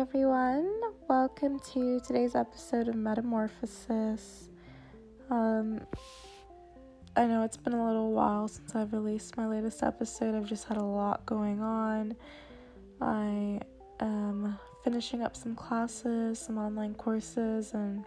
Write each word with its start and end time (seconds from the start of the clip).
everyone, 0.00 0.80
welcome 1.10 1.58
to 1.58 2.00
today's 2.00 2.34
episode 2.34 2.88
of 2.88 2.94
Metamorphosis. 2.94 4.48
Um, 5.28 5.82
I 7.14 7.26
know 7.26 7.42
it's 7.42 7.58
been 7.58 7.74
a 7.74 7.86
little 7.86 8.10
while 8.12 8.48
since 8.48 8.74
I've 8.74 8.94
released 8.94 9.36
my 9.36 9.46
latest 9.46 9.82
episode. 9.82 10.34
I've 10.34 10.48
just 10.48 10.66
had 10.66 10.78
a 10.78 10.82
lot 10.82 11.26
going 11.26 11.60
on. 11.60 12.16
I 13.02 13.60
am 14.00 14.58
finishing 14.84 15.20
up 15.20 15.36
some 15.36 15.54
classes, 15.54 16.38
some 16.38 16.56
online 16.56 16.94
courses, 16.94 17.74
and 17.74 18.06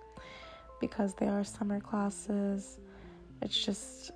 because 0.82 1.14
they 1.14 1.28
are 1.28 1.44
summer 1.44 1.80
classes, 1.80 2.80
it's 3.44 3.64
just, 3.64 4.10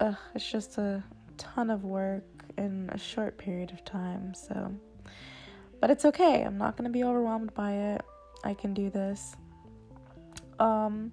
ugh, 0.00 0.16
it's 0.34 0.50
just 0.50 0.76
a 0.78 1.04
ton 1.36 1.70
of 1.70 1.84
work 1.84 2.24
in 2.58 2.90
a 2.92 2.98
short 2.98 3.38
period 3.38 3.70
of 3.70 3.84
time. 3.84 4.34
So 4.34 4.74
but 5.80 5.90
it's 5.90 6.04
okay. 6.04 6.42
I'm 6.42 6.58
not 6.58 6.76
going 6.76 6.84
to 6.84 6.92
be 6.92 7.04
overwhelmed 7.04 7.54
by 7.54 7.72
it. 7.72 8.02
I 8.44 8.54
can 8.54 8.74
do 8.74 8.90
this. 8.90 9.36
Um 10.58 11.12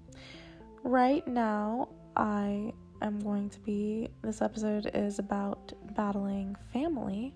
right 0.83 1.25
now 1.27 1.89
I 2.15 2.73
am 3.01 3.19
going 3.19 3.49
to 3.49 3.59
be 3.59 4.09
this 4.21 4.41
episode 4.41 4.89
is 4.93 5.19
about 5.19 5.73
battling 5.95 6.55
family. 6.71 7.33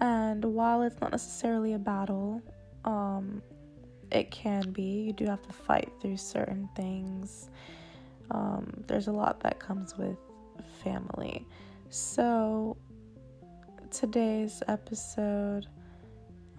And 0.00 0.44
while 0.44 0.82
it's 0.82 1.00
not 1.00 1.12
necessarily 1.12 1.74
a 1.74 1.78
battle, 1.78 2.42
um 2.84 3.42
it 4.10 4.30
can 4.30 4.70
be. 4.70 5.02
You 5.06 5.12
do 5.12 5.26
have 5.26 5.42
to 5.42 5.52
fight 5.52 5.92
through 6.00 6.16
certain 6.16 6.68
things. 6.74 7.50
Um, 8.30 8.84
there's 8.86 9.08
a 9.08 9.12
lot 9.12 9.40
that 9.40 9.58
comes 9.58 9.96
with 9.96 10.16
family. 10.82 11.46
So, 11.90 12.76
today's 13.90 14.62
episode 14.68 15.66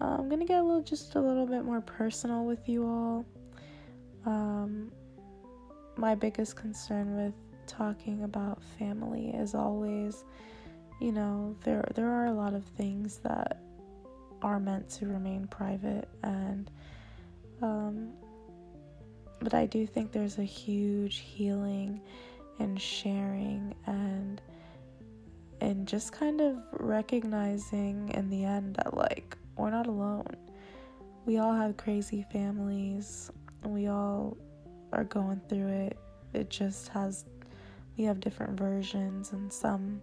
I'm 0.06 0.30
gonna 0.30 0.46
get 0.46 0.60
a 0.60 0.64
little, 0.64 0.82
just 0.82 1.16
a 1.16 1.22
little 1.22 1.46
bit 1.46 1.64
more 1.66 1.82
personal 1.82 2.46
with 2.46 2.68
you 2.70 2.86
all. 2.86 3.26
Um, 4.26 4.92
my 5.98 6.16
biggest 6.16 6.56
concern 6.56 7.16
with 7.16 7.34
talking 7.68 8.24
about 8.24 8.62
family 8.78 9.30
is 9.30 9.54
always, 9.54 10.24
you 11.02 11.12
know, 11.12 11.56
there 11.64 11.88
there 11.96 12.10
are 12.10 12.28
a 12.28 12.34
lot 12.34 12.54
of 12.54 12.64
things 12.64 13.20
that 13.24 13.62
are 14.42 14.60
meant 14.60 14.90
to 14.90 15.08
remain 15.08 15.48
private, 15.48 16.08
and 16.24 16.72
um, 17.62 18.12
but 19.40 19.54
I 19.54 19.66
do 19.66 19.86
think 19.86 20.12
there's 20.12 20.38
a 20.38 20.44
huge 20.44 21.18
healing 21.18 22.02
and 22.60 22.80
sharing 22.80 23.74
and 23.86 24.42
and 25.62 25.88
just 25.88 26.14
kind 26.14 26.40
of 26.40 26.58
recognizing 26.72 28.10
in 28.14 28.30
the 28.30 28.46
end 28.46 28.76
that 28.76 28.96
like 28.96 29.38
we're 29.60 29.70
not 29.70 29.88
alone. 29.88 30.26
We 31.26 31.38
all 31.38 31.54
have 31.54 31.78
crazy 31.78 32.26
families. 32.32 33.30
We 33.66 33.88
all 33.88 34.38
are 34.94 35.04
going 35.04 35.42
through 35.50 35.68
it. 35.68 35.98
It 36.34 36.50
just 36.50 36.88
has, 36.90 37.26
we 37.98 38.06
have 38.06 38.20
different 38.20 38.58
versions, 38.58 39.34
and 39.34 39.52
some 39.52 40.02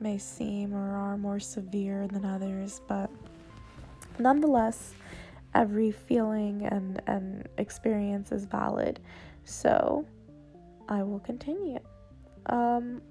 may 0.00 0.16
seem 0.16 0.74
or 0.74 0.96
are 0.96 1.16
more 1.16 1.40
severe 1.40 2.06
than 2.06 2.24
others, 2.24 2.80
but 2.86 3.10
nonetheless, 4.18 4.94
every 5.54 5.90
feeling 5.90 6.66
and, 6.66 7.02
and 7.06 7.48
experience 7.58 8.30
is 8.30 8.44
valid. 8.44 9.00
So, 9.44 10.06
I 10.88 11.02
will 11.02 11.20
continue. 11.20 11.80
Um, 12.46 13.02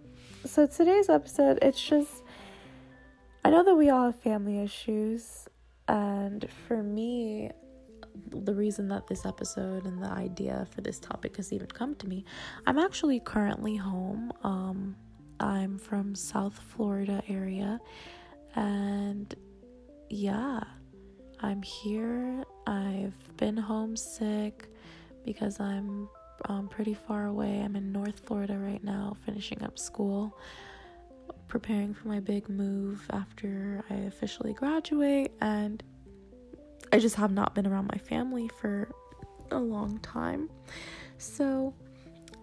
so, 0.46 0.66
today's 0.66 1.10
episode, 1.10 1.60
it's 1.62 1.82
just, 1.82 2.24
I 3.44 3.50
know 3.50 3.64
that 3.64 3.76
we 3.76 3.90
all 3.90 4.06
have 4.06 4.20
family 4.20 4.60
issues, 4.60 5.48
and 5.88 6.48
for 6.68 6.84
me, 6.84 7.52
the 8.30 8.54
reason 8.54 8.88
that 8.90 9.08
this 9.08 9.26
episode 9.26 9.86
and 9.86 10.02
the 10.04 10.10
idea 10.10 10.68
for 10.72 10.82
this 10.82 11.00
topic 11.00 11.38
has 11.38 11.54
even 11.54 11.68
come 11.68 11.96
to 11.96 12.08
me, 12.08 12.26
I'm 12.66 12.78
actually 12.78 13.20
currently 13.20 13.76
home. 13.76 14.32
Um, 14.44 14.96
I'm 15.40 15.78
from 15.78 16.16
South 16.16 16.58
Florida 16.58 17.22
area, 17.28 17.80
and 18.56 19.34
yeah, 20.10 20.62
I'm 21.42 21.62
here. 21.62 22.44
I've 22.66 23.38
been 23.38 23.58
homesick 23.58 24.68
because 25.24 25.60
I'm 25.60 26.10
um, 26.46 26.68
pretty 26.68 26.94
far 26.94 27.26
away. 27.28 27.62
I'm 27.62 27.76
in 27.76 27.92
North 27.92 28.22
Florida 28.26 28.58
right 28.58 28.84
now, 28.84 29.16
finishing 29.26 29.62
up 29.64 29.78
school 29.78 30.38
preparing 31.48 31.94
for 31.94 32.08
my 32.08 32.20
big 32.20 32.50
move 32.50 33.06
after 33.12 33.84
I 33.90 33.96
officially 33.96 34.54
graduate, 34.54 35.32
and 35.42 35.82
I 36.92 37.00
just 37.00 37.16
have 37.16 37.32
not 37.32 37.56
been 37.56 37.68
around 37.68 37.88
my 37.92 37.98
family 37.98 38.50
for 38.60 38.90
a 39.52 39.60
long 39.60 40.00
time. 40.00 40.50
So 41.18 41.74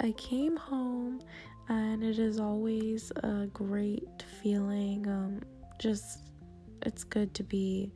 I 0.01 0.13
came 0.13 0.57
home, 0.57 1.21
and 1.69 2.03
it 2.03 2.19
is 2.19 2.39
always 2.39 3.11
a 3.23 3.49
great 3.53 4.25
feeling. 4.43 5.07
Um, 5.09 5.41
just 5.79 6.21
it's 6.83 7.05
good 7.05 7.35
to 7.35 7.43
be 7.43 7.93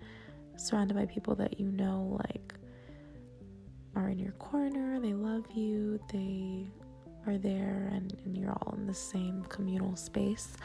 surrounded 0.56 0.94
by 0.94 1.06
people 1.06 1.34
that 1.36 1.60
you 1.60 1.70
know, 1.70 2.19
like 2.25 2.54
are 3.94 4.08
in 4.08 4.19
your 4.19 4.32
corner, 4.32 5.00
they 5.00 5.12
love 5.12 5.44
you, 5.54 6.00
they 6.12 6.57
are 7.28 7.39
there 7.39 7.91
and, 7.93 8.16
and 8.25 8.37
you're 8.37 8.50
all 8.50 8.75
in 8.77 8.87
the 8.87 8.94
same 8.94 9.44
communal 9.49 9.97
space. 9.97 10.56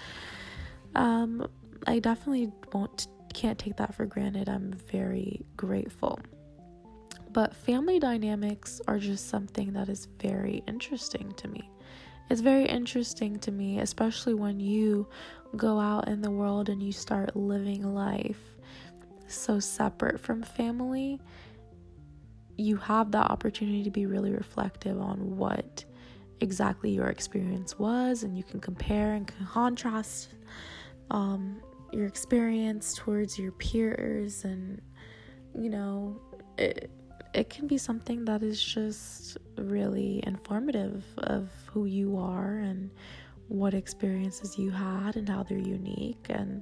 Um, 0.96 1.48
I 1.88 2.00
definitely 2.00 2.52
won't 2.72 3.08
can't 3.34 3.58
take 3.58 3.76
that 3.78 3.96
for 3.96 4.06
granted. 4.06 4.48
I'm 4.48 4.74
very 4.92 5.42
grateful. 5.58 6.20
But 7.32 7.56
family 7.56 8.00
dynamics 8.00 8.80
are 8.88 9.00
just 9.00 9.28
something 9.28 9.74
that 9.74 9.90
is 9.90 10.08
very 10.20 10.64
interesting 10.68 11.34
to 11.38 11.48
me. 11.48 11.70
It's 12.30 12.42
very 12.42 12.66
interesting 12.66 13.40
to 13.40 13.52
me, 13.52 13.80
especially 13.80 14.36
when 14.36 14.60
you 14.60 15.08
go 15.58 15.80
out 15.80 16.08
in 16.08 16.22
the 16.22 16.32
world 16.32 16.70
and 16.70 16.82
you 16.82 16.92
start 16.92 17.36
living 17.36 17.94
life 17.94 18.40
so 19.28 19.60
separate 19.60 20.20
from 20.20 20.44
family. 20.44 21.20
You 22.56 22.78
have 22.78 23.12
that 23.12 23.32
opportunity 23.32 23.84
to 23.84 23.92
be 23.92 24.06
really 24.06 24.32
reflective 24.32 25.00
on 25.00 25.38
what 25.38 25.86
exactly 26.44 26.92
your 26.92 27.08
experience 27.08 27.80
was, 27.80 28.24
and 28.24 28.38
you 28.38 28.44
can 28.44 28.60
compare 28.60 29.14
and 29.14 29.32
contrast 29.52 30.30
um, 31.10 31.62
your 31.92 32.06
experience 32.06 32.94
towards 32.94 33.40
your 33.40 33.52
peers, 33.54 34.46
and 34.46 34.82
you 35.58 35.70
know, 35.70 36.20
it 36.58 36.92
it 37.34 37.50
can 37.50 37.66
be 37.66 37.78
something 37.78 38.26
that 38.26 38.44
is 38.44 38.64
just 38.64 39.38
really 39.58 40.24
informative 40.28 41.04
of 41.18 41.50
who 41.66 41.86
you 41.86 42.18
are 42.18 42.58
and 42.58 42.92
what 43.48 43.74
experiences 43.74 44.58
you 44.58 44.70
had 44.70 45.16
and 45.16 45.28
how 45.28 45.42
they're 45.44 45.58
unique 45.58 46.26
and 46.30 46.62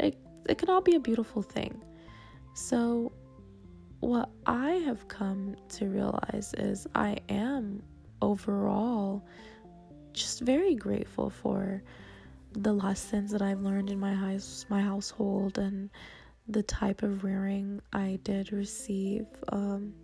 it 0.00 0.16
it 0.48 0.58
can 0.58 0.68
all 0.68 0.80
be 0.80 0.94
a 0.94 1.00
beautiful 1.00 1.42
thing. 1.42 1.80
So 2.54 3.12
what 4.00 4.30
I 4.46 4.70
have 4.86 5.06
come 5.08 5.56
to 5.70 5.86
realize 5.86 6.54
is 6.56 6.86
I 6.94 7.18
am 7.28 7.82
overall 8.20 9.24
just 10.12 10.40
very 10.40 10.74
grateful 10.74 11.30
for 11.30 11.82
the 12.52 12.72
lessons 12.72 13.30
that 13.30 13.42
I've 13.42 13.60
learned 13.60 13.90
in 13.90 14.00
my 14.00 14.14
house, 14.14 14.66
my 14.68 14.80
household, 14.80 15.58
and 15.58 15.90
the 16.48 16.62
type 16.62 17.02
of 17.02 17.24
rearing 17.24 17.80
I 17.92 18.18
did 18.24 18.52
receive. 18.52 19.26
Um, 19.50 19.94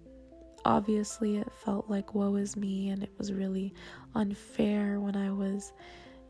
obviously, 0.65 1.39
it 1.39 1.51
felt 1.65 1.91
like 1.91 2.15
woe 2.15 2.37
is 2.37 2.57
me, 2.57 2.91
and 2.91 3.03
it 3.03 3.13
was 3.19 3.33
really 3.33 3.75
unfair 4.15 5.01
when 5.01 5.17
I 5.17 5.33
was 5.33 5.73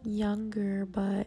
younger. 0.05 0.87
But 0.87 1.27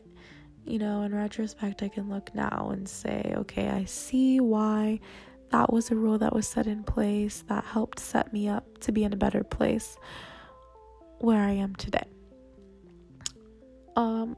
you 0.66 0.80
know, 0.80 1.04
in 1.04 1.16
retrospect, 1.16 1.84
I 1.84 1.88
can 1.90 2.10
look 2.10 2.34
now 2.36 2.70
and 2.74 2.88
say, 2.88 3.34
okay, 3.38 3.70
I 3.70 3.86
see 3.86 4.40
why 4.40 5.00
that 5.52 5.72
was 5.72 5.92
a 5.92 5.96
rule 5.96 6.18
that 6.18 6.34
was 6.34 6.48
set 6.48 6.68
in 6.68 6.84
place 6.84 7.44
that 7.48 7.64
helped 7.64 8.00
set 8.00 8.34
me 8.34 8.50
up 8.50 8.80
to 8.80 8.92
be 8.92 9.06
in 9.06 9.14
a 9.14 9.18
better 9.18 9.44
place 9.46 9.98
where 11.20 11.42
I 11.42 11.52
am 11.52 11.76
today. 11.76 12.08
Um, 13.96 14.38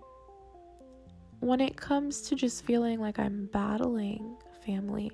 when 1.40 1.62
it 1.62 1.76
comes 1.76 2.22
to 2.24 2.36
just 2.36 2.66
feeling 2.66 3.00
like 3.00 3.20
I'm 3.20 3.50
battling 3.52 4.38
family, 4.66 5.12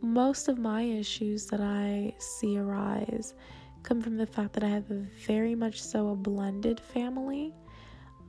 most 0.00 0.48
of 0.48 0.58
my 0.58 0.82
issues 0.82 1.46
that 1.46 1.60
I 1.60 2.14
see 2.18 2.58
arise 2.58 3.34
come 3.82 4.00
from 4.00 4.16
the 4.16 4.26
fact 4.26 4.52
that 4.54 4.64
I 4.64 4.68
have 4.68 4.90
a 4.90 5.06
very 5.26 5.54
much 5.54 5.82
so 5.82 6.08
a 6.10 6.16
blended 6.16 6.80
family. 6.80 7.54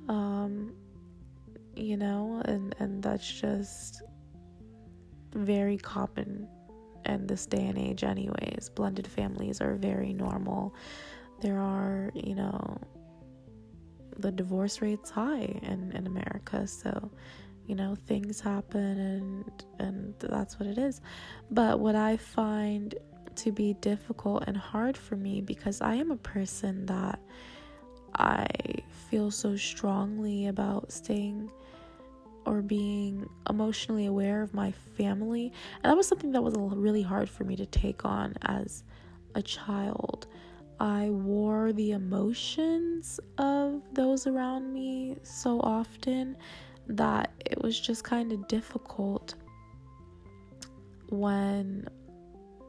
Um, 0.07 0.73
you 1.75 1.97
know, 1.97 2.41
and 2.45 2.75
and 2.79 3.03
that's 3.03 3.39
just 3.39 4.01
very 5.33 5.77
common 5.77 6.47
in 7.05 7.27
this 7.27 7.45
day 7.45 7.65
and 7.67 7.77
age 7.77 8.03
anyways. 8.03 8.69
Blended 8.73 9.07
families 9.07 9.61
are 9.61 9.75
very 9.75 10.13
normal 10.13 10.75
there 11.41 11.59
are, 11.59 12.11
you 12.13 12.35
know, 12.35 12.77
the 14.17 14.31
divorce 14.31 14.81
rate's 14.81 15.09
high 15.09 15.59
in, 15.61 15.91
in 15.93 16.07
America. 16.07 16.67
So, 16.67 17.11
you 17.69 17.75
know 17.75 17.95
things 18.07 18.41
happen 18.41 18.99
and 18.99 19.65
and 19.77 20.15
that's 20.19 20.59
what 20.59 20.67
it 20.67 20.79
is 20.79 21.01
but 21.51 21.79
what 21.79 21.95
i 21.95 22.17
find 22.17 22.95
to 23.35 23.51
be 23.51 23.75
difficult 23.75 24.43
and 24.47 24.57
hard 24.57 24.97
for 24.97 25.15
me 25.15 25.39
because 25.39 25.79
i 25.79 25.93
am 25.93 26.09
a 26.09 26.17
person 26.17 26.87
that 26.87 27.19
i 28.15 28.47
feel 29.07 29.29
so 29.29 29.55
strongly 29.55 30.47
about 30.47 30.91
staying 30.91 31.49
or 32.47 32.63
being 32.63 33.29
emotionally 33.47 34.07
aware 34.07 34.41
of 34.41 34.51
my 34.51 34.71
family 34.97 35.53
and 35.83 35.91
that 35.91 35.95
was 35.95 36.07
something 36.07 36.31
that 36.31 36.41
was 36.41 36.55
really 36.75 37.03
hard 37.03 37.29
for 37.29 37.43
me 37.43 37.55
to 37.55 37.67
take 37.67 38.03
on 38.03 38.33
as 38.41 38.83
a 39.35 39.43
child 39.43 40.25
I 40.79 41.09
wore 41.09 41.73
the 41.73 41.91
emotions 41.91 43.19
of 43.37 43.81
those 43.93 44.27
around 44.27 44.71
me 44.71 45.17
so 45.23 45.59
often 45.59 46.37
that 46.87 47.31
it 47.45 47.61
was 47.61 47.79
just 47.79 48.03
kind 48.03 48.31
of 48.31 48.47
difficult 48.47 49.35
when 51.09 51.87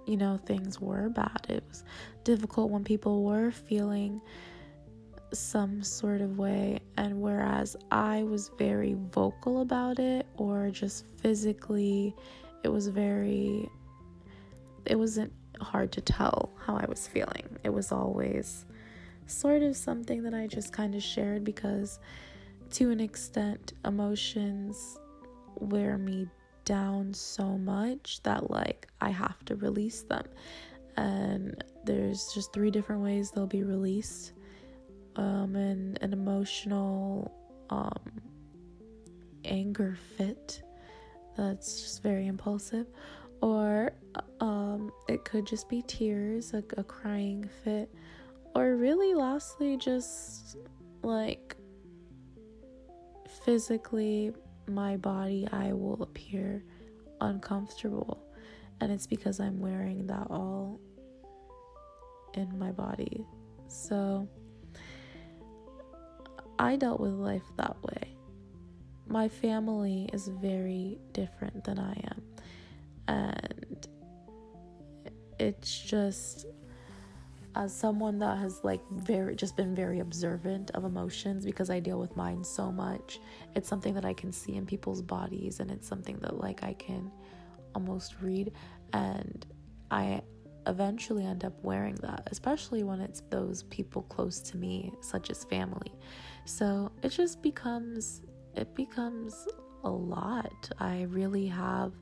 you 0.07 0.17
know 0.17 0.39
things 0.45 0.81
were 0.81 1.09
bad. 1.09 1.47
It 1.49 1.63
was 1.69 1.85
difficult 2.25 2.71
when 2.71 2.85
people 2.85 3.23
were 3.25 3.51
feeling 3.51 4.21
some 5.33 5.83
sort 5.83 6.21
of 6.21 6.39
way 6.39 6.81
and 6.97 7.21
whereas 7.21 7.77
I 7.93 8.25
was 8.25 8.51
very 8.59 8.97
vocal 9.13 9.61
about 9.61 10.01
it 10.01 10.27
or 10.37 10.71
just 10.71 11.07
physically 11.19 12.15
it 12.65 12.69
was 12.69 12.89
very 12.89 13.69
it 14.87 14.99
wasn't 14.99 15.33
hard 15.61 15.93
to 15.93 16.01
tell 16.01 16.51
how 16.67 16.77
I 16.77 16.87
was 16.89 17.07
feeling. 17.07 17.45
It 17.65 17.71
was 17.71 17.93
always 17.93 18.65
sort 19.27 19.63
of 19.63 19.77
something 19.77 20.23
that 20.25 20.35
I 20.35 20.47
just 20.47 20.73
kind 20.73 20.95
of 20.95 21.03
shared 21.03 21.45
because, 21.45 21.99
to 22.73 22.91
an 22.91 23.01
extent, 23.01 23.75
emotions 23.85 24.99
wear 25.57 25.99
me 25.99 26.27
down 26.65 27.15
so 27.15 27.59
much 27.59 28.23
that, 28.23 28.51
like, 28.51 28.89
I 29.01 29.11
have 29.11 29.45
to 29.47 29.57
release 29.57 30.03
them. 30.03 30.25
And 30.97 31.63
there's 31.85 32.33
just 32.35 32.53
three 32.53 32.71
different 32.71 33.03
ways 33.03 33.31
they'll 33.31 33.47
be 33.47 33.63
released 33.63 34.33
um, 35.17 35.57
and 35.57 35.99
an 36.03 36.13
emotional 36.13 37.33
um, 37.71 38.21
anger 39.45 39.97
fit 40.17 40.63
that's 41.37 41.81
just 41.83 42.03
very 42.03 42.27
impulsive 42.27 42.87
or 43.41 43.93
um, 44.41 44.93
it 45.21 45.25
could 45.27 45.47
just 45.47 45.69
be 45.69 45.83
tears, 45.83 46.55
a, 46.55 46.65
a 46.79 46.85
crying 46.85 47.49
fit, 47.63 47.91
or 48.55 48.77
really, 48.77 49.15
lastly, 49.15 49.77
just 49.77 50.57
like 51.03 51.57
physically, 53.45 54.33
my 54.67 54.97
body, 54.97 55.47
I 55.53 55.75
will 55.75 56.03
appear 56.03 56.65
uncomfortable, 57.21 58.25
and 58.81 58.91
it's 58.91 59.07
because 59.07 59.41
I'm 59.41 59.61
wearing 59.61 60.07
that 60.07 60.27
all 60.31 60.81
in 62.33 62.59
my 62.59 62.73
body. 62.73 63.27
So, 63.69 64.27
I 66.59 66.77
dealt 66.77 66.99
with 66.99 67.13
life 67.13 67.45
that 67.59 67.77
way. 67.83 68.17
My 69.07 69.29
family 69.29 70.09
is 70.15 70.29
very 70.29 70.99
different 71.13 71.65
than 71.65 71.79
I 71.79 71.93
am 71.93 72.23
and 73.09 73.70
it's 75.41 75.81
just 75.81 76.47
as 77.57 77.75
someone 77.75 78.19
that 78.21 78.39
has 78.39 78.61
like 78.63 78.81
very 78.93 79.35
just 79.35 79.57
been 79.57 79.75
very 79.75 79.99
observant 79.99 80.71
of 80.73 80.85
emotions 80.85 81.45
because 81.45 81.69
I 81.69 81.81
deal 81.81 81.99
with 81.99 82.17
mine 82.17 82.45
so 82.45 82.71
much 82.71 83.19
it's 83.57 83.69
something 83.69 83.93
that 83.95 84.05
I 84.05 84.13
can 84.13 84.31
see 84.31 84.55
in 84.55 84.65
people's 84.67 85.03
bodies 85.03 85.59
and 85.59 85.69
it's 85.69 85.89
something 85.89 86.17
that 86.21 86.39
like 86.39 86.63
I 86.63 86.75
can 86.75 87.11
almost 87.75 88.17
read. 88.21 88.53
And 88.93 89.47
I 89.91 90.23
eventually 90.67 91.25
end 91.25 91.45
up 91.45 91.55
wearing 91.63 91.95
that 91.97 92.29
especially 92.31 92.83
when 92.85 93.01
it's 93.01 93.23
those 93.31 93.63
people 93.65 94.03
close 94.03 94.41
to 94.41 94.57
me 94.57 94.93
such 95.01 95.31
as 95.31 95.45
family. 95.45 95.93
So 96.45 96.93
it 97.03 97.11
just 97.11 97.43
becomes 97.43 98.23
it 98.55 98.75
becomes 98.75 99.49
a 99.85 99.91
lot. 99.91 100.71
I 100.79 101.03
really 101.03 101.47
have 101.47 101.95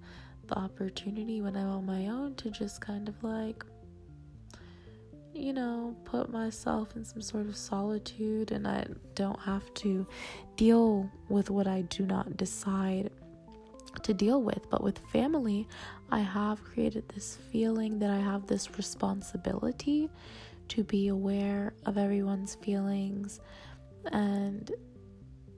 the 0.49 0.59
opportunity 0.59 1.41
when 1.41 1.57
I'm 1.57 1.69
on 1.69 1.87
my 1.87 2.07
own 2.09 2.35
to 2.37 2.51
just 2.51 2.81
kind 2.81 3.09
of 3.09 3.23
like, 3.23 3.65
you 5.35 5.53
know, 5.53 5.95
put 6.05 6.31
myself 6.31 6.97
in 6.97 7.05
some 7.05 7.23
sort 7.23 7.47
of 7.47 7.57
solitude 7.57 8.51
and 8.51 8.67
I 8.67 8.87
don't 9.15 9.39
have 9.41 9.73
to 9.75 10.07
deal 10.57 11.11
with 11.29 11.51
what 11.51 11.67
I 11.67 11.83
do 11.83 12.05
not 12.05 12.37
decide 12.37 13.11
to 14.03 14.15
deal 14.15 14.43
with. 14.43 14.69
But 14.71 14.83
with 14.83 14.99
family, 15.13 15.69
I 16.11 16.21
have 16.21 16.65
created 16.65 17.09
this 17.11 17.39
feeling 17.53 17.99
that 18.01 18.11
I 18.11 18.19
have 18.19 18.47
this 18.47 18.77
responsibility 18.77 20.11
to 20.69 20.85
be 20.85 21.09
aware 21.09 21.73
of 21.87 21.97
everyone's 21.97 22.57
feelings 22.57 23.41
and 24.13 24.71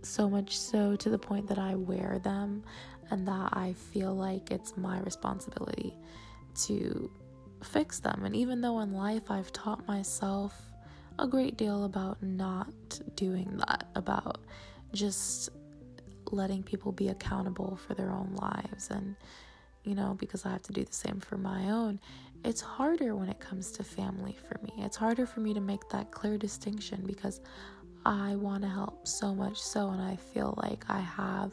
so 0.02 0.28
much 0.28 0.58
so 0.58 0.96
to 0.96 1.10
the 1.10 1.18
point 1.18 1.46
that 1.48 1.58
I 1.58 1.74
wear 1.74 2.18
them 2.22 2.62
and 3.10 3.26
that 3.26 3.50
I 3.52 3.74
feel 3.92 4.14
like 4.14 4.50
it's 4.50 4.76
my 4.76 5.00
responsibility 5.00 5.94
to 6.62 7.10
fix 7.62 8.00
them. 8.00 8.24
And 8.24 8.34
even 8.34 8.60
though 8.60 8.80
in 8.80 8.92
life 8.92 9.30
I've 9.30 9.52
taught 9.52 9.86
myself 9.86 10.54
a 11.18 11.26
great 11.26 11.56
deal 11.56 11.84
about 11.84 12.22
not 12.22 12.68
doing 13.16 13.56
that, 13.58 13.88
about 13.94 14.38
just 14.92 15.50
letting 16.32 16.62
people 16.62 16.92
be 16.92 17.08
accountable 17.08 17.76
for 17.86 17.94
their 17.94 18.10
own 18.10 18.34
lives 18.36 18.90
and 18.90 19.16
you 19.84 19.94
know 19.94 20.16
because 20.18 20.46
I 20.46 20.50
have 20.50 20.62
to 20.62 20.72
do 20.72 20.84
the 20.84 20.92
same 20.92 21.20
for 21.20 21.36
my 21.36 21.70
own 21.70 21.98
it's 22.44 22.60
harder 22.60 23.14
when 23.14 23.28
it 23.28 23.40
comes 23.40 23.72
to 23.72 23.84
family 23.84 24.36
for 24.48 24.60
me 24.62 24.72
it's 24.84 24.96
harder 24.96 25.26
for 25.26 25.40
me 25.40 25.54
to 25.54 25.60
make 25.60 25.88
that 25.90 26.10
clear 26.10 26.38
distinction 26.38 27.02
because 27.06 27.40
I 28.06 28.36
want 28.36 28.62
to 28.62 28.68
help 28.68 29.06
so 29.06 29.34
much 29.34 29.60
so 29.60 29.90
and 29.90 30.00
I 30.00 30.16
feel 30.16 30.54
like 30.62 30.84
I 30.88 31.00
have 31.00 31.52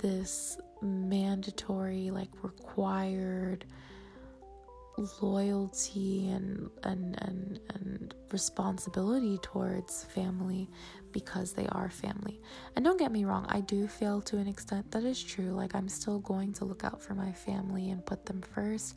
this 0.00 0.58
mandatory, 0.82 2.10
like 2.10 2.30
required 2.42 3.64
loyalty 5.22 6.28
and 6.28 6.70
and 6.82 7.16
and 7.22 7.60
and 7.74 8.14
responsibility 8.32 9.38
towards 9.38 10.04
family 10.04 10.68
because 11.12 11.52
they 11.52 11.66
are 11.68 11.88
family. 11.88 12.40
And 12.76 12.84
don't 12.84 12.98
get 12.98 13.10
me 13.12 13.24
wrong, 13.24 13.46
I 13.48 13.60
do 13.60 13.88
feel 13.88 14.20
to 14.22 14.36
an 14.38 14.46
extent 14.46 14.90
that 14.92 15.04
is 15.04 15.22
true. 15.22 15.52
Like 15.52 15.74
I'm 15.74 15.88
still 15.88 16.18
going 16.20 16.52
to 16.54 16.64
look 16.64 16.84
out 16.84 17.00
for 17.02 17.14
my 17.14 17.32
family 17.32 17.90
and 17.90 18.04
put 18.04 18.26
them 18.26 18.42
first 18.42 18.94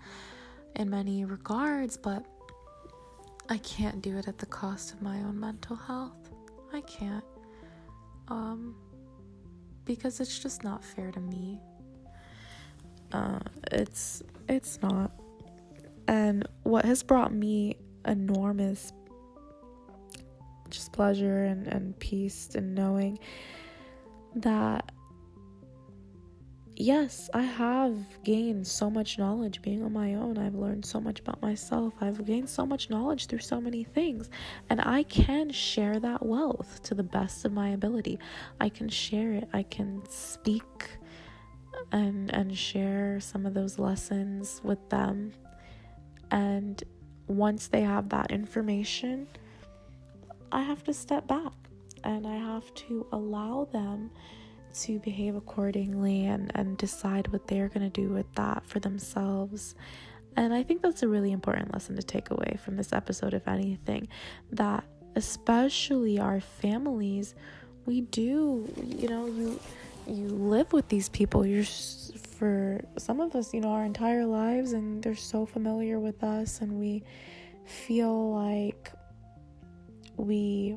in 0.75 0.89
many 0.89 1.25
regards, 1.25 1.97
but 1.97 2.25
I 3.49 3.57
can't 3.57 4.01
do 4.01 4.17
it 4.17 4.27
at 4.27 4.37
the 4.37 4.45
cost 4.45 4.93
of 4.93 5.01
my 5.01 5.17
own 5.19 5.39
mental 5.39 5.75
health. 5.75 6.29
I 6.73 6.81
can't. 6.81 7.25
Um 8.27 8.75
because 9.85 10.19
it's 10.19 10.39
just 10.39 10.63
not 10.63 10.83
fair 10.83 11.11
to 11.11 11.19
me. 11.19 11.59
Uh, 13.11 13.39
it's 13.71 14.23
it's 14.49 14.81
not. 14.81 15.11
And 16.07 16.47
what 16.63 16.85
has 16.85 17.03
brought 17.03 17.33
me 17.33 17.77
enormous 18.05 18.91
just 20.69 20.91
pleasure 20.91 21.43
and, 21.43 21.67
and 21.67 21.97
peace 21.99 22.49
and 22.55 22.73
knowing 22.73 23.19
that 24.35 24.91
yes, 26.75 27.29
I 27.33 27.43
have 27.43 27.95
gained 28.23 28.65
so 28.65 28.89
much 28.89 29.17
knowledge 29.17 29.61
being 29.61 29.83
on 29.83 29.93
my 29.93 30.15
own. 30.15 30.37
I've 30.37 30.55
learned 30.55 30.85
so 30.85 30.99
much 30.99 31.19
about 31.19 31.41
myself. 31.41 31.93
I've 32.01 32.25
gained 32.25 32.49
so 32.49 32.65
much 32.65 32.89
knowledge 32.89 33.27
through 33.27 33.39
so 33.39 33.61
many 33.61 33.83
things. 33.83 34.29
And 34.69 34.81
I 34.81 35.03
can 35.03 35.51
share 35.51 35.99
that 35.99 36.25
wealth 36.25 36.81
to 36.83 36.95
the 36.95 37.03
best 37.03 37.45
of 37.45 37.53
my 37.53 37.69
ability. 37.69 38.19
I 38.59 38.69
can 38.69 38.89
share 38.89 39.33
it. 39.33 39.47
I 39.53 39.63
can 39.63 40.03
speak 40.09 40.89
and 41.91 42.33
and 42.33 42.57
share 42.57 43.19
some 43.19 43.45
of 43.45 43.53
those 43.53 43.79
lessons 43.79 44.61
with 44.63 44.89
them. 44.89 45.33
And 46.31 46.83
once 47.27 47.67
they 47.67 47.81
have 47.81 48.09
that 48.09 48.31
information, 48.31 49.27
I 50.51 50.61
have 50.61 50.83
to 50.83 50.93
step 50.93 51.27
back 51.27 51.53
and 52.03 52.27
I 52.27 52.35
have 52.35 52.73
to 52.75 53.07
allow 53.11 53.67
them 53.71 54.11
to 54.73 54.99
behave 54.99 55.35
accordingly 55.35 56.25
and, 56.25 56.51
and 56.55 56.77
decide 56.77 57.27
what 57.27 57.47
they're 57.47 57.69
going 57.69 57.89
to 57.89 58.01
do 58.01 58.09
with 58.09 58.31
that 58.35 58.65
for 58.65 58.79
themselves. 58.79 59.75
And 60.35 60.53
I 60.53 60.63
think 60.63 60.81
that's 60.81 61.03
a 61.03 61.07
really 61.07 61.31
important 61.31 61.73
lesson 61.73 61.95
to 61.95 62.03
take 62.03 62.31
away 62.31 62.57
from 62.63 62.75
this 62.75 62.91
episode, 62.91 63.33
if 63.33 63.47
anything, 63.47 64.07
that 64.51 64.83
especially 65.15 66.19
our 66.19 66.39
families, 66.39 67.35
we 67.85 68.01
do, 68.01 68.67
you 68.83 69.07
know, 69.07 69.27
you 69.27 69.59
you 70.05 70.27
live 70.27 70.73
with 70.73 70.89
these 70.89 71.07
people. 71.09 71.45
You're 71.45 71.63
for 71.63 72.81
some 72.97 73.21
of 73.21 73.35
us, 73.35 73.53
you 73.53 73.61
know, 73.61 73.69
our 73.69 73.85
entire 73.85 74.25
lives, 74.25 74.73
and 74.73 75.01
they're 75.01 75.15
so 75.15 75.45
familiar 75.45 75.99
with 75.99 76.23
us, 76.23 76.61
and 76.61 76.73
we 76.79 77.03
feel 77.65 78.33
like 78.33 78.91
we 80.17 80.75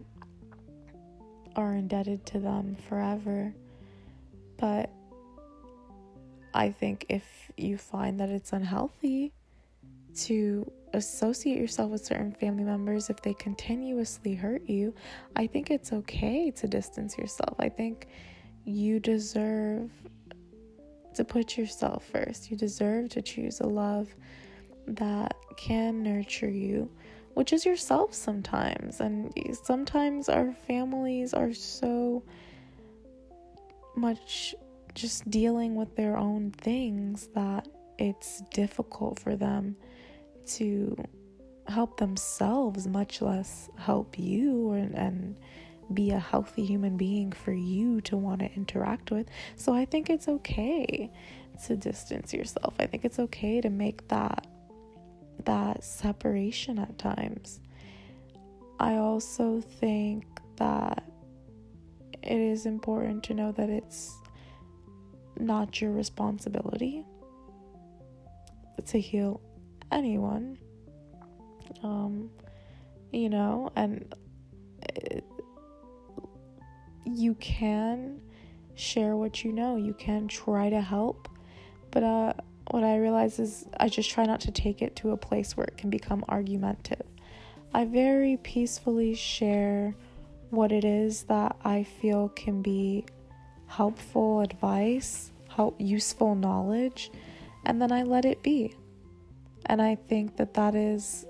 are 1.57 1.75
indebted 1.75 2.25
to 2.27 2.39
them 2.39 2.77
forever 2.89 3.53
But 4.57 4.91
I 6.55 6.71
think 6.71 7.07
if 7.09 7.51
you 7.57 7.77
find 7.77 8.19
that 8.21 8.31
it's 8.31 8.53
unhealthy 8.53 9.33
to 10.17 10.71
associate 10.95 11.59
yourself 11.59 11.91
with 11.91 12.05
certain 12.05 12.33
family 12.33 12.65
members 12.65 13.11
if 13.11 13.21
they 13.21 13.35
continuously 13.35 14.35
hurt 14.35 14.69
you, 14.69 14.95
I 15.37 15.47
think 15.47 15.71
it's 15.71 15.93
okay 15.93 16.51
to 16.53 16.67
distance 16.67 17.19
yourself. 17.19 17.55
I 17.59 17.69
think 17.69 18.09
you 18.65 18.99
deserve 18.99 19.91
to 21.15 21.25
put 21.25 21.57
yourself 21.57 22.05
first. 22.07 22.51
You 22.51 22.57
deserve 22.57 23.11
to 23.11 23.23
choose 23.23 23.61
a 23.61 23.67
love 23.67 24.15
that 24.87 25.35
can 25.57 26.03
nurture 26.03 26.51
you, 26.51 26.91
which 27.35 27.53
is 27.53 27.67
yourself 27.67 28.15
sometimes. 28.15 29.01
And 29.01 29.33
sometimes 29.63 30.29
our 30.29 30.53
families 30.67 31.35
are 31.35 31.53
so 31.53 32.23
much 33.97 34.55
just 34.95 35.29
dealing 35.31 35.75
with 35.75 35.95
their 35.97 36.17
own 36.17 36.51
things 36.53 37.29
that 37.35 37.69
it's 37.99 38.43
difficult 38.53 39.19
for 39.19 39.37
them 39.37 39.77
to 40.47 40.97
help 41.69 41.99
themselves, 41.99 42.87
much 42.87 43.21
less 43.21 43.69
help 43.77 44.19
you 44.19 44.73
and, 44.73 44.95
and 44.95 45.37
be 45.93 46.11
a 46.11 46.19
healthy 46.19 46.65
human 46.65 46.97
being 46.97 47.33
for 47.33 47.53
you 47.53 48.01
to 48.03 48.17
want 48.17 48.41
to 48.41 48.53
interact 48.55 49.11
with. 49.11 49.29
So 49.57 49.75
I 49.75 49.85
think 49.85 50.11
it's 50.11 50.29
okay 50.29 51.11
to 51.67 51.77
distance 51.77 52.35
yourself. 52.35 52.75
I 52.79 52.87
think 52.87 53.05
it's 53.05 53.19
okay 53.19 53.61
to 53.61 53.71
make 53.71 54.07
that 54.09 54.47
that 55.45 55.85
separation 55.85 56.79
at 56.79 56.99
times. 56.99 57.61
I 58.81 58.97
also 58.97 59.61
think 59.61 60.25
that 60.57 61.05
it 62.27 62.39
is 62.39 62.67
important 62.67 63.23
to 63.25 63.35
know 63.35 63.53
that 63.53 63.71
it's 63.71 64.17
not 65.39 65.81
your 65.81 65.93
responsibility 65.93 67.05
to 68.87 69.01
heal 69.01 69.41
anyone. 69.93 70.59
Um, 71.83 72.31
you 73.13 73.29
know, 73.29 73.71
and 73.77 74.15
it, 74.95 75.25
you 77.05 77.35
can 77.35 78.21
share 78.75 79.17
what 79.17 79.45
you 79.45 79.53
know. 79.53 79.77
You 79.77 79.95
can 79.95 80.29
try 80.29 80.71
to 80.71 80.81
help, 80.81 81.29
but 81.91 82.03
uh, 82.03 82.33
what 82.71 82.85
I 82.85 82.97
realize 82.99 83.39
is 83.39 83.67
I 83.79 83.89
just 83.89 84.11
try 84.11 84.25
not 84.25 84.41
to 84.41 84.51
take 84.51 84.83
it 84.83 84.97
to 84.97 85.11
a 85.11 85.17
place 85.17 85.57
where 85.57 85.67
it 85.67 85.77
can 85.77 85.91
become 85.91 86.25
argumentative. 86.29 87.07
I 87.73 87.85
very 87.85 88.37
peacefully 88.39 89.15
share 89.15 89.95
what 90.51 90.73
it 90.73 90.85
is 90.85 91.25
that 91.25 91.57
I 91.65 91.83
feel 91.83 92.29
can 92.31 92.63
be 92.63 93.05
helpful 93.67 94.41
advice, 94.41 95.33
help 95.49 95.81
useful 95.81 96.35
knowledge, 96.35 97.11
and 97.65 97.81
then 97.81 97.93
I 97.93 98.03
let 98.03 98.25
it 98.25 98.43
be. 98.43 98.75
And 99.67 99.83
I 99.83 99.97
think 99.97 100.37
that 100.37 100.55
that 100.55 100.75
is 100.75 101.27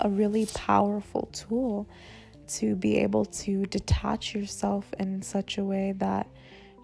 a 0.00 0.08
really 0.08 0.46
powerful 0.46 1.28
tool 1.32 1.88
to 2.46 2.76
be 2.76 2.98
able 2.98 3.24
to 3.24 3.64
detach 3.66 4.34
yourself 4.34 4.92
in 4.98 5.22
such 5.22 5.58
a 5.58 5.64
way 5.64 5.92
that 5.98 6.28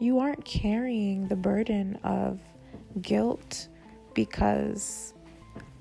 you 0.00 0.18
aren't 0.18 0.44
carrying 0.44 1.28
the 1.28 1.36
burden 1.36 1.98
of 2.02 2.40
guilt 3.00 3.68
because 4.14 5.12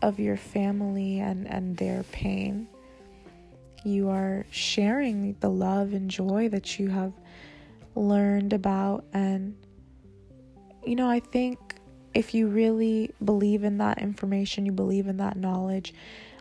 of 0.01 0.19
your 0.19 0.37
family 0.37 1.19
and, 1.19 1.47
and 1.47 1.77
their 1.77 2.03
pain. 2.03 2.67
You 3.83 4.09
are 4.09 4.45
sharing 4.49 5.35
the 5.39 5.49
love 5.49 5.93
and 5.93 6.09
joy 6.09 6.49
that 6.49 6.79
you 6.79 6.89
have 6.89 7.13
learned 7.95 8.53
about. 8.53 9.05
And, 9.13 9.55
you 10.85 10.95
know, 10.95 11.09
I 11.09 11.19
think 11.19 11.59
if 12.13 12.33
you 12.33 12.47
really 12.47 13.11
believe 13.23 13.63
in 13.63 13.77
that 13.77 13.99
information, 13.99 14.65
you 14.65 14.71
believe 14.71 15.07
in 15.07 15.17
that 15.17 15.37
knowledge, 15.37 15.93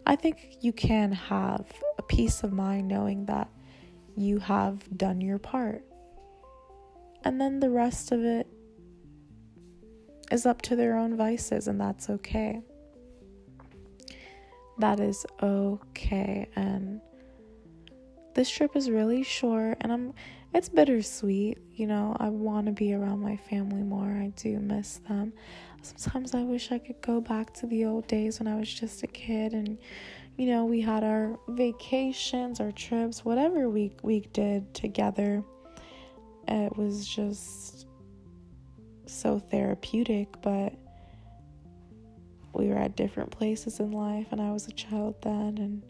I 0.07 0.17
think 0.17 0.57
you 0.61 0.73
can 0.73 1.13
have 1.13 1.67
a 1.99 2.03
peace 2.03 2.43
of 2.43 2.53
mind 2.53 2.89
knowing 2.89 3.27
that 3.27 3.49
you 4.17 4.39
have 4.39 4.97
done 4.97 5.21
your 5.21 5.39
part. 5.39 5.85
And 7.25 7.41
then 7.41 7.61
the 7.61 7.71
rest 7.71 8.11
of 8.13 8.25
it 8.25 8.47
is 10.31 10.47
up 10.47 10.63
to 10.63 10.77
their 10.77 10.97
own 10.97 11.17
vices, 11.17 11.69
and 11.69 11.81
that's 11.81 12.09
okay. 12.11 12.63
That 14.79 15.01
is 15.01 15.27
okay. 15.43 16.49
And 16.57 17.01
this 18.39 18.49
trip 18.49 18.77
is 18.77 18.89
really 18.89 19.25
short, 19.25 19.79
and 19.81 19.93
I'm 19.93 20.15
it's 20.55 20.69
bittersweet. 20.69 21.59
You 21.75 21.89
know, 21.89 22.17
I 22.21 22.29
want 22.29 22.67
to 22.67 22.73
be 22.73 22.95
around 22.95 23.19
my 23.21 23.37
family 23.37 23.83
more. 23.83 24.07
I 24.07 24.33
do 24.37 24.61
miss 24.61 24.99
them. 25.09 25.33
Sometimes 25.83 26.37
I 26.37 26.45
wish 26.45 26.71
I 26.71 26.79
could 26.79 27.03
go 27.03 27.21
back 27.21 27.53
to 27.55 27.67
the 27.67 27.85
old 27.85 28.07
days 28.07 28.39
when 28.39 28.47
I 28.47 28.55
was 28.55 28.73
just 28.73 29.03
a 29.03 29.09
kid 29.09 29.55
and 29.55 29.77
you 30.37 30.47
know, 30.47 30.67
we 30.67 30.81
had 30.81 31.03
our 31.03 31.37
vacations, 31.49 32.61
our 32.61 32.71
trips, 32.71 33.25
whatever 33.25 33.69
we 33.69 33.91
we 34.05 34.21
did 34.33 34.73
together. 34.73 35.43
It 36.47 36.77
was 36.77 37.09
just 37.09 37.89
so 39.07 39.41
therapeutic, 39.41 40.29
but 40.43 40.73
we 42.53 42.69
were 42.69 42.79
at 42.79 42.95
different 42.95 43.33
places 43.33 43.81
in 43.81 43.91
life 43.91 44.29
and 44.31 44.41
I 44.41 44.53
was 44.53 44.69
a 44.69 44.73
child 44.73 45.17
then 45.23 45.59
and 45.59 45.83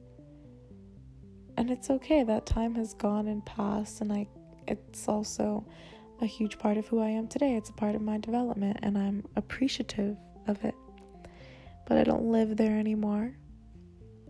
and 1.59 1.73
it's 1.73 1.91
okay 1.91 2.23
that 2.23 2.47
time 2.47 2.77
has 2.77 2.95
gone 2.95 3.27
and 3.27 3.45
passed 3.45 4.01
and 4.01 4.13
I 4.13 4.29
it's 4.69 5.09
also 5.09 5.67
a 6.21 6.27
huge 6.27 6.59
part 6.59 6.77
of 6.77 6.87
who 6.87 7.01
I 7.01 7.09
am 7.09 7.27
today. 7.27 7.55
It's 7.57 7.71
a 7.71 7.73
part 7.73 7.95
of 7.95 8.03
my 8.03 8.19
development, 8.19 8.79
and 8.83 8.99
I'm 8.99 9.25
appreciative 9.37 10.17
of 10.47 10.63
it. 10.65 10.75
But 11.87 11.97
I 11.97 12.05
don't 12.05 12.25
live 12.25 12.57
there 12.57 12.79
anymore, 12.79 13.33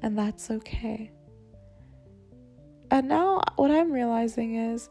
and 0.03 0.17
that's 0.17 0.51
okay. 0.51 1.11
And 2.91 3.09
now, 3.09 3.41
what 3.57 3.71
I'm 3.71 3.91
realizing 3.91 4.57
is 4.57 4.91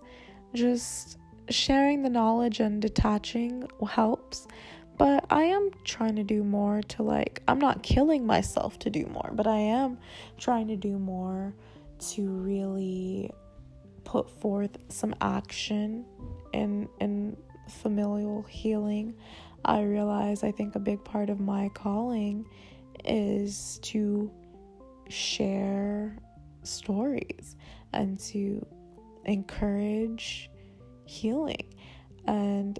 just 0.53 1.17
sharing 1.49 2.03
the 2.03 2.09
knowledge 2.09 2.59
and 2.59 2.81
detaching 2.81 3.67
helps. 3.87 4.47
But 4.97 5.25
I 5.29 5.43
am 5.43 5.69
trying 5.85 6.15
to 6.15 6.23
do 6.23 6.43
more 6.43 6.81
to 6.81 7.03
like, 7.03 7.41
I'm 7.47 7.59
not 7.59 7.83
killing 7.83 8.25
myself 8.25 8.79
to 8.79 8.89
do 8.89 9.05
more, 9.05 9.29
but 9.33 9.45
I 9.45 9.57
am 9.57 9.99
trying 10.37 10.67
to 10.69 10.75
do 10.75 10.97
more 10.97 11.53
to 11.99 12.27
really 12.27 13.31
put 14.03 14.29
forth 14.29 14.77
some 14.89 15.13
action 15.21 16.05
in 16.53 16.87
in 17.01 17.35
familial 17.69 18.43
healing 18.43 19.13
i 19.65 19.81
realize 19.81 20.43
i 20.43 20.51
think 20.51 20.75
a 20.75 20.79
big 20.79 21.03
part 21.03 21.29
of 21.29 21.39
my 21.39 21.67
calling 21.69 22.45
is 23.03 23.79
to 23.81 24.31
share 25.09 26.17
stories 26.63 27.55
and 27.93 28.19
to 28.19 28.65
encourage 29.25 30.49
healing. 31.05 31.73
And 32.25 32.77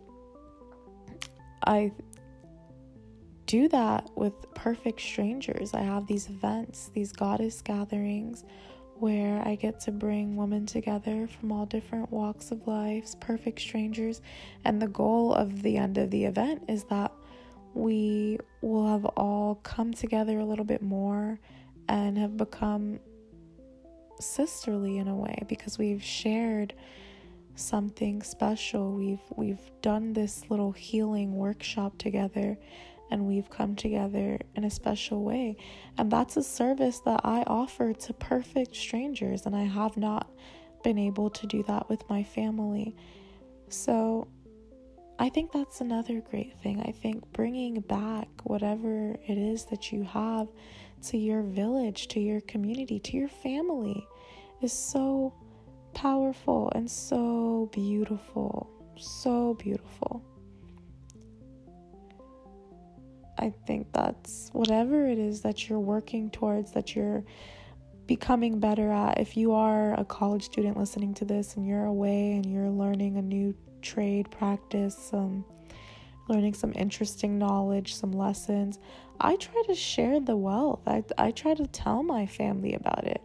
i 1.66 1.92
do 3.46 3.70
that 3.70 4.10
with 4.16 4.34
perfect 4.54 5.00
strangers. 5.00 5.74
I 5.74 5.82
have 5.82 6.06
these 6.08 6.28
events 6.28 6.92
these 6.94 7.12
goddess 7.14 7.62
gatherings 7.62 8.44
where 9.00 9.42
I 9.46 9.56
get 9.56 9.80
to 9.82 9.92
bring 9.92 10.36
women 10.36 10.66
together 10.66 11.28
from 11.28 11.52
all 11.52 11.66
different 11.66 12.12
walks 12.12 12.52
of 12.52 12.68
life, 12.68 13.20
perfect 13.20 13.60
strangers. 13.60 14.22
And 14.66 14.82
the 14.82 14.88
goal 14.88 15.34
of 15.34 15.62
the 15.64 15.78
end 15.78 15.98
of 15.98 16.12
the 16.12 16.26
event 16.26 16.64
is 16.68 16.84
that 16.86 17.12
we 17.74 18.40
will 18.62 18.88
have 18.88 19.06
all 19.06 19.56
come 19.56 19.94
together 19.94 20.40
a 20.40 20.46
little 20.46 20.66
bit 20.66 20.82
more 20.82 21.40
and 21.88 22.18
have 22.18 22.38
become 22.38 23.00
sisterly 24.20 24.98
in 24.98 25.08
a 25.08 25.16
way 25.16 25.44
because 25.48 25.78
we've 25.78 26.04
shared 26.04 26.74
something 27.56 28.22
special. 28.24 28.94
We've 28.94 29.22
we've 29.36 29.72
done 29.82 30.14
this 30.14 30.46
little 30.50 30.72
healing 30.72 31.36
workshop 31.36 31.98
together 31.98 32.58
and 33.10 33.26
we've 33.26 33.50
come 33.50 33.76
together 33.76 34.40
in 34.56 34.64
a 34.64 34.70
special 34.70 35.24
way. 35.24 35.58
And 35.98 36.12
that's 36.12 36.38
a 36.38 36.44
service 36.44 37.00
that 37.02 37.22
I 37.24 37.44
offer 37.48 37.94
to 37.94 38.14
perfect 38.14 38.76
strangers, 38.76 39.46
and 39.46 39.56
I 39.56 39.64
have 39.64 39.98
not 39.98 40.30
been 40.84 40.98
able 40.98 41.30
to 41.30 41.48
do 41.48 41.64
that 41.64 41.90
with 41.90 42.08
my 42.10 42.24
family. 42.24 42.96
So 43.70 44.28
I 45.20 45.30
think 45.30 45.52
that's 45.52 45.82
another 45.82 46.22
great 46.22 46.54
thing. 46.62 46.82
I 46.82 46.92
think 46.92 47.32
bringing 47.34 47.82
back 47.82 48.28
whatever 48.44 49.18
it 49.28 49.38
is 49.38 49.66
that 49.66 49.92
you 49.92 50.04
have 50.04 50.48
to 51.08 51.18
your 51.18 51.42
village, 51.42 52.08
to 52.10 52.20
your 52.20 52.42
community, 52.42 53.00
to 53.00 53.18
your 53.18 53.28
family 53.28 54.08
is 54.62 54.74
so 54.74 55.34
powerful 55.94 56.72
and 56.76 56.90
so 56.90 57.70
beautiful. 57.72 58.70
So 58.98 59.56
beautiful. 59.56 60.24
I 63.38 63.54
think 63.66 63.92
that's 63.94 64.50
whatever 64.54 65.08
it 65.08 65.20
is 65.20 65.42
that 65.42 65.70
you're 65.70 65.80
working 65.80 66.30
towards, 66.30 66.72
that 66.72 66.96
you're 66.96 67.24
becoming 68.08 68.60
better 68.60 68.92
at. 68.92 69.20
If 69.20 69.38
you 69.38 69.54
are 69.54 70.00
a 70.00 70.06
college 70.06 70.44
student 70.44 70.78
listening 70.78 71.14
to 71.16 71.26
this 71.26 71.56
and 71.56 71.68
you're 71.68 71.86
away 71.86 72.34
and 72.34 72.46
you're 72.46 72.70
learning 72.70 73.18
a 73.18 73.22
new 73.22 73.56
trade 73.82 74.32
practice, 74.32 74.98
some 74.98 75.46
learning 76.30 76.54
some 76.54 76.74
interesting 76.76 77.38
knowledge, 77.38 77.96
some 77.96 78.12
lessons. 78.12 78.80
I 79.20 79.36
try 79.38 79.64
to 79.68 79.76
share 79.76 80.20
the 80.20 80.36
wealth. 80.36 80.82
I, 80.88 81.04
I 81.18 81.32
try 81.32 81.54
to 81.54 81.66
tell 81.68 82.04
my 82.04 82.26
family 82.26 82.74
about 82.74 83.06
it. 83.06 83.22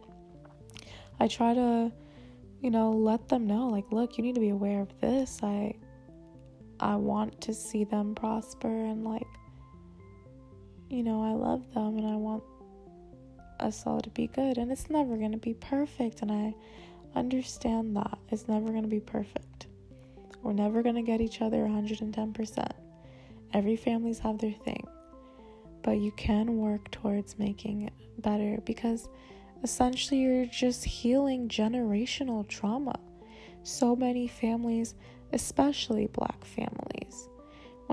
I 1.19 1.27
try 1.27 1.53
to, 1.53 1.91
you 2.61 2.71
know, 2.71 2.91
let 2.91 3.27
them 3.27 3.45
know 3.45 3.67
like, 3.67 3.91
look, 3.91 4.17
you 4.17 4.23
need 4.23 4.35
to 4.35 4.41
be 4.41 4.49
aware 4.49 4.81
of 4.81 4.99
this. 4.99 5.39
I 5.43 5.75
I 6.79 6.95
want 6.95 7.39
to 7.41 7.53
see 7.53 7.83
them 7.83 8.15
prosper 8.15 8.67
and 8.67 9.05
like 9.05 9.27
you 10.93 11.01
know, 11.01 11.23
I 11.23 11.31
love 11.31 11.73
them 11.73 11.97
and 11.97 12.05
I 12.05 12.15
want 12.15 12.43
us 13.59 13.83
all 13.87 13.99
to 13.99 14.09
be 14.11 14.27
good 14.27 14.59
and 14.59 14.71
it's 14.71 14.91
never 14.91 15.17
going 15.17 15.31
to 15.31 15.39
be 15.39 15.55
perfect 15.55 16.21
and 16.21 16.31
I 16.31 16.53
understand 17.15 17.95
that. 17.95 18.19
It's 18.29 18.47
never 18.47 18.67
going 18.67 18.83
to 18.83 18.89
be 18.89 18.99
perfect. 18.99 19.67
We're 20.43 20.53
never 20.53 20.83
going 20.83 20.95
to 20.95 21.01
get 21.01 21.19
each 21.19 21.41
other 21.41 21.57
110%. 21.57 22.71
Every 23.53 23.75
family's 23.75 24.19
have 24.19 24.37
their 24.37 24.51
thing. 24.51 24.85
But 25.81 25.97
you 25.97 26.11
can 26.11 26.57
work 26.57 26.91
towards 26.91 27.39
making 27.39 27.83
it 27.83 27.93
better 28.21 28.59
because 28.63 29.09
essentially 29.63 30.21
you're 30.21 30.45
just 30.45 30.83
healing 30.83 31.49
generational 31.49 32.47
trauma. 32.47 32.99
So 33.63 33.95
many 33.95 34.27
families, 34.27 34.93
especially 35.31 36.07
black 36.07 36.45
families, 36.45 37.29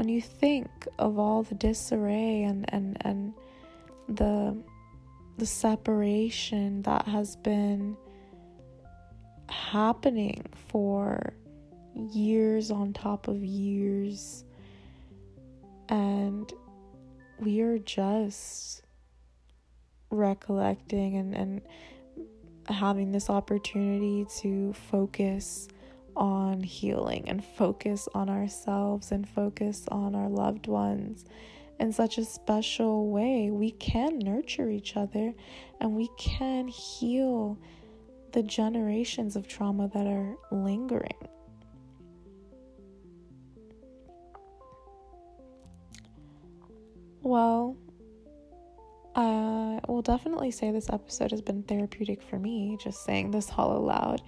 when 0.01 0.09
you 0.09 0.23
think 0.23 0.89
of 0.99 1.19
all 1.19 1.43
the 1.43 1.55
disarray 1.57 2.43
and, 2.45 2.65
and, 2.73 2.97
and 3.03 3.35
the 4.09 4.57
the 5.37 5.45
separation 5.45 6.81
that 6.81 7.07
has 7.07 7.37
been 7.37 7.95
happening 9.51 10.43
for 10.69 11.35
years 11.95 12.71
on 12.71 12.95
top 12.95 13.29
of 13.29 13.45
years 13.45 14.43
and 15.91 16.51
we 17.39 17.61
are 17.61 17.79
just 17.79 18.83
recollecting 20.09 21.17
and, 21.17 21.35
and 21.35 21.61
having 22.71 23.13
this 23.13 23.29
opportunity 23.29 24.27
to 24.39 24.73
focus 24.73 25.69
on 26.17 26.63
healing 26.63 27.29
and 27.29 27.45
focus 27.45 28.09
on 28.15 28.29
ourselves 28.29 29.13
and 29.13 29.29
focus 29.29 29.87
on 29.91 30.15
our 30.15 30.29
loved 30.29 30.67
ones 30.67 31.25
in 31.79 31.93
such 31.93 32.19
a 32.19 32.25
special 32.25 33.11
way. 33.11 33.51
We 33.51 33.73
can 33.73 34.19
nurture 34.19 34.71
each 34.71 34.97
other 34.97 35.33
and 35.81 35.97
we 35.97 36.09
can 36.19 36.69
heal 36.69 37.59
the 38.33 38.43
generations 38.43 39.35
of 39.35 39.49
trauma 39.49 39.89
that 39.95 40.07
are 40.07 40.37
lingering. 40.53 41.17
Well, 47.23 47.77
I 49.15 49.81
will 49.89 50.03
definitely 50.03 50.51
say 50.51 50.71
this 50.71 50.89
episode 50.91 51.33
has 51.33 51.43
been 51.43 51.63
therapeutic 51.65 52.23
for 52.23 52.39
me, 52.39 52.79
just 52.81 53.05
saying 53.05 53.31
this 53.31 53.51
all 53.57 53.77
aloud 53.77 54.23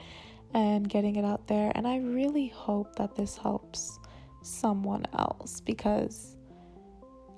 and 0.54 0.88
getting 0.88 1.16
it 1.16 1.24
out 1.24 1.46
there. 1.48 1.72
And 1.74 1.86
I 1.86 1.98
really 1.98 2.48
hope 2.48 2.96
that 2.96 3.14
this 3.14 3.36
helps 3.36 3.98
someone 4.42 5.06
else 5.18 5.60
because 5.60 6.36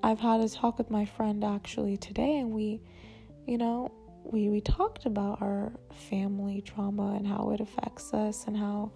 I've 0.03 0.21
had 0.21 0.41
a 0.41 0.49
talk 0.49 0.79
with 0.79 0.91
my 0.91 1.05
friend 1.05 1.45
actually 1.45 1.97
today, 1.97 2.39
and 2.39 2.51
we, 2.53 2.81
you 3.47 3.59
know, 3.59 3.91
we, 4.25 4.49
we 4.49 4.61
talked 4.61 5.07
about 5.07 5.41
our 5.41 5.73
family 6.11 6.61
trauma 6.61 7.15
and 7.15 7.27
how 7.27 7.51
it 7.51 7.61
affects 7.61 8.13
us 8.13 8.45
and 8.47 8.57
how 8.57 8.91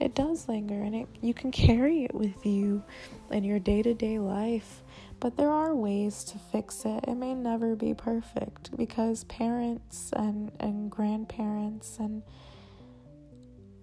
it 0.00 0.14
does 0.14 0.48
linger 0.48 0.82
and 0.82 0.94
it 0.94 1.08
you 1.20 1.34
can 1.34 1.50
carry 1.52 2.04
it 2.04 2.14
with 2.14 2.46
you 2.46 2.82
in 3.30 3.44
your 3.44 3.58
day-to-day 3.58 4.18
life 4.18 4.82
but 5.20 5.36
there 5.36 5.50
are 5.50 5.74
ways 5.74 6.24
to 6.24 6.38
fix 6.38 6.84
it 6.86 7.04
it 7.06 7.14
may 7.14 7.34
never 7.34 7.76
be 7.76 7.92
perfect 7.92 8.74
because 8.76 9.24
parents 9.24 10.10
and 10.16 10.50
and 10.58 10.90
grandparents 10.90 11.98
and 11.98 12.22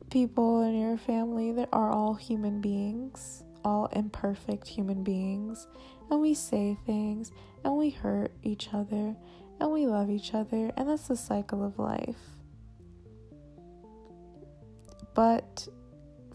people 0.10 0.62
in 0.64 0.80
your 0.80 0.98
family 0.98 1.52
that 1.52 1.70
are 1.74 1.92
all 1.92 2.14
human 2.14 2.62
beings 2.62 3.44
all 3.66 3.88
imperfect 3.88 4.68
human 4.68 5.04
beings 5.04 5.68
and 6.10 6.22
we 6.22 6.34
say 6.34 6.78
things 6.86 7.32
and 7.64 7.76
we 7.76 7.90
hurt 7.90 8.32
each 8.44 8.70
other 8.74 9.16
and 9.60 9.72
we 9.72 9.88
love 9.88 10.10
each 10.10 10.34
other 10.34 10.72
and 10.78 10.88
that's 10.88 11.08
the 11.08 11.16
cycle 11.16 11.64
of 11.66 11.78
life 11.78 12.38
but 15.18 15.68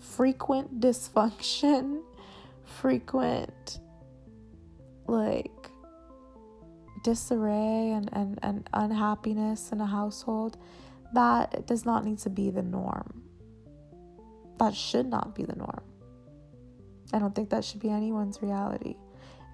frequent 0.00 0.80
dysfunction, 0.80 2.02
frequent 2.64 3.78
like 5.06 5.70
disarray 7.04 7.92
and, 7.92 8.10
and, 8.12 8.38
and 8.42 8.68
unhappiness 8.74 9.70
in 9.70 9.80
a 9.80 9.86
household, 9.86 10.56
that 11.14 11.66
does 11.66 11.84
not 11.84 12.04
need 12.04 12.18
to 12.18 12.30
be 12.30 12.50
the 12.50 12.62
norm. 12.62 13.21
That 14.62 14.76
should 14.76 15.06
not 15.06 15.34
be 15.34 15.44
the 15.44 15.56
norm. 15.56 15.82
I 17.12 17.18
don't 17.18 17.34
think 17.34 17.50
that 17.50 17.64
should 17.64 17.80
be 17.80 17.90
anyone's 17.90 18.40
reality. 18.40 18.94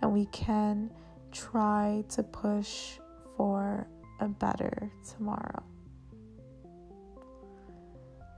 And 0.03 0.12
we 0.12 0.27
can 0.27 0.90
try 1.33 2.05
to 2.11 2.23
push 2.23 2.99
for 3.35 3.88
a 4.21 4.29
better 4.29 4.92
tomorrow. 5.16 5.62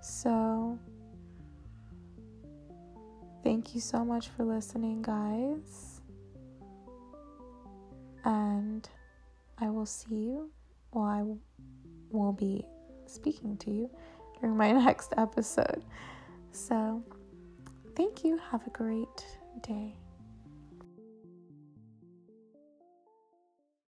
So, 0.00 0.78
Thank 3.42 3.74
you 3.74 3.80
so 3.80 4.04
much 4.04 4.28
for 4.28 4.44
listening, 4.44 5.02
guys. 5.02 6.02
And 8.24 8.88
I 9.58 9.70
will 9.70 9.86
see 9.86 10.14
you, 10.14 10.50
well, 10.92 11.04
I 11.04 11.22
will 12.10 12.32
be 12.32 12.64
speaking 13.06 13.56
to 13.58 13.70
you 13.70 13.90
during 14.38 14.56
my 14.56 14.72
next 14.86 15.14
episode. 15.16 15.82
So, 16.52 17.02
thank 17.96 18.24
you. 18.24 18.38
Have 18.50 18.66
a 18.66 18.70
great 18.70 19.26
day. 19.62 19.96